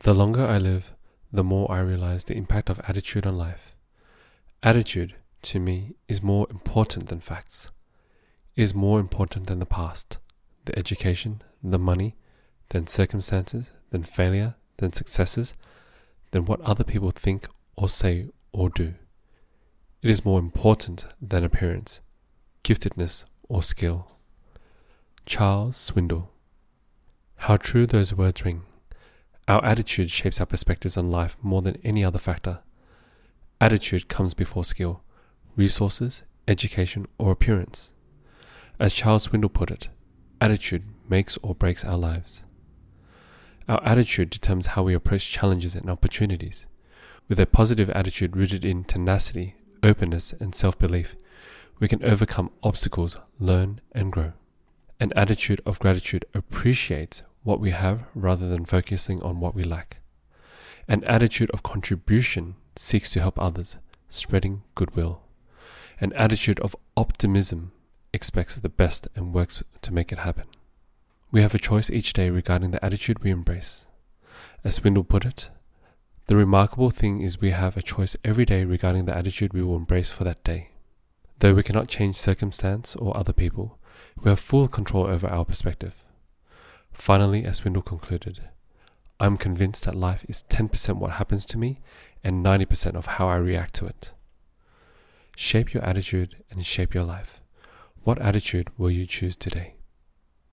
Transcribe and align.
The 0.00 0.14
longer 0.14 0.46
I 0.46 0.58
live, 0.58 0.94
the 1.32 1.44
more 1.44 1.70
I 1.70 1.80
realize 1.80 2.24
the 2.24 2.36
impact 2.36 2.70
of 2.70 2.80
attitude 2.86 3.26
on 3.26 3.36
life. 3.36 3.74
Attitude, 4.62 5.14
to 5.42 5.58
me, 5.58 5.94
is 6.08 6.22
more 6.22 6.46
important 6.50 7.08
than 7.08 7.20
facts. 7.20 7.70
It 8.54 8.62
is 8.62 8.74
more 8.74 9.00
important 9.00 9.46
than 9.46 9.58
the 9.58 9.66
past, 9.66 10.18
the 10.64 10.78
education, 10.78 11.42
the 11.62 11.78
money, 11.78 12.16
than 12.68 12.86
circumstances, 12.86 13.70
than 13.90 14.02
failure, 14.02 14.54
than 14.78 14.92
successes, 14.92 15.54
than 16.30 16.44
what 16.44 16.60
other 16.60 16.84
people 16.84 17.10
think 17.10 17.48
or 17.76 17.88
say 17.88 18.28
or 18.52 18.70
do. 18.70 18.94
It 20.02 20.10
is 20.10 20.24
more 20.24 20.38
important 20.38 21.06
than 21.20 21.44
appearance, 21.44 22.00
giftedness, 22.62 23.24
or 23.48 23.62
skill. 23.62 24.12
Charles 25.24 25.76
Swindoll. 25.76 26.28
How 27.36 27.56
true 27.56 27.86
those 27.86 28.14
words 28.14 28.44
ring. 28.44 28.62
Our 29.48 29.64
attitude 29.64 30.10
shapes 30.10 30.40
our 30.40 30.46
perspectives 30.46 30.96
on 30.96 31.10
life 31.10 31.36
more 31.40 31.62
than 31.62 31.78
any 31.84 32.04
other 32.04 32.18
factor. 32.18 32.60
Attitude 33.60 34.08
comes 34.08 34.34
before 34.34 34.64
skill, 34.64 35.02
resources, 35.54 36.24
education, 36.48 37.06
or 37.18 37.30
appearance. 37.30 37.92
As 38.80 38.92
Charles 38.92 39.28
Swindoll 39.28 39.52
put 39.52 39.70
it, 39.70 39.88
attitude 40.40 40.82
makes 41.08 41.38
or 41.42 41.54
breaks 41.54 41.84
our 41.84 41.96
lives. 41.96 42.42
Our 43.68 43.82
attitude 43.84 44.30
determines 44.30 44.68
how 44.68 44.82
we 44.82 44.94
approach 44.94 45.30
challenges 45.30 45.74
and 45.74 45.88
opportunities. 45.88 46.66
With 47.28 47.40
a 47.40 47.46
positive 47.46 47.90
attitude 47.90 48.36
rooted 48.36 48.64
in 48.64 48.84
tenacity, 48.84 49.56
openness, 49.82 50.32
and 50.34 50.54
self 50.54 50.78
belief, 50.78 51.16
we 51.78 51.88
can 51.88 52.04
overcome 52.04 52.50
obstacles, 52.62 53.16
learn, 53.38 53.80
and 53.92 54.12
grow. 54.12 54.32
An 55.00 55.12
attitude 55.14 55.60
of 55.66 55.78
gratitude 55.78 56.24
appreciates 56.34 57.22
what 57.46 57.60
we 57.60 57.70
have 57.70 58.02
rather 58.14 58.48
than 58.48 58.64
focusing 58.64 59.22
on 59.22 59.38
what 59.38 59.54
we 59.54 59.62
lack. 59.62 59.98
An 60.88 61.04
attitude 61.04 61.50
of 61.52 61.62
contribution 61.62 62.56
seeks 62.74 63.12
to 63.12 63.20
help 63.20 63.40
others, 63.40 63.78
spreading 64.08 64.62
goodwill. 64.74 65.22
An 66.00 66.12
attitude 66.14 66.58
of 66.60 66.74
optimism 66.96 67.70
expects 68.12 68.56
the 68.56 68.68
best 68.68 69.06
and 69.14 69.32
works 69.32 69.62
to 69.82 69.92
make 69.94 70.10
it 70.10 70.18
happen. 70.18 70.46
We 71.30 71.40
have 71.42 71.54
a 71.54 71.58
choice 71.58 71.88
each 71.88 72.12
day 72.12 72.30
regarding 72.30 72.72
the 72.72 72.84
attitude 72.84 73.22
we 73.22 73.30
embrace. 73.30 73.86
As 74.64 74.80
Swindoll 74.80 75.08
put 75.08 75.24
it, 75.24 75.50
the 76.26 76.36
remarkable 76.36 76.90
thing 76.90 77.20
is 77.20 77.40
we 77.40 77.52
have 77.52 77.76
a 77.76 77.82
choice 77.82 78.16
every 78.24 78.44
day 78.44 78.64
regarding 78.64 79.04
the 79.04 79.16
attitude 79.16 79.52
we 79.52 79.62
will 79.62 79.76
embrace 79.76 80.10
for 80.10 80.24
that 80.24 80.42
day. 80.42 80.70
Though 81.38 81.54
we 81.54 81.62
cannot 81.62 81.88
change 81.88 82.16
circumstance 82.16 82.96
or 82.96 83.16
other 83.16 83.32
people, 83.32 83.78
we 84.20 84.30
have 84.30 84.40
full 84.40 84.66
control 84.66 85.06
over 85.06 85.28
our 85.28 85.44
perspective. 85.44 86.02
Finally, 86.96 87.44
as 87.44 87.60
Swindoll 87.60 87.84
concluded, 87.84 88.40
I'm 89.20 89.36
convinced 89.36 89.84
that 89.84 89.94
life 89.94 90.24
is 90.28 90.42
10% 90.48 90.96
what 90.96 91.12
happens 91.12 91.46
to 91.46 91.58
me 91.58 91.78
and 92.24 92.44
90% 92.44 92.96
of 92.96 93.06
how 93.06 93.28
I 93.28 93.36
react 93.36 93.74
to 93.74 93.86
it. 93.86 94.12
Shape 95.36 95.72
your 95.72 95.84
attitude 95.84 96.42
and 96.50 96.66
shape 96.66 96.94
your 96.94 97.04
life. 97.04 97.40
What 98.02 98.18
attitude 98.18 98.70
will 98.76 98.90
you 98.90 99.06
choose 99.06 99.36
today? 99.36 99.75